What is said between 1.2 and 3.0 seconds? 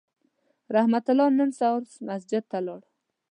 نن سهار مسجد ته لاړ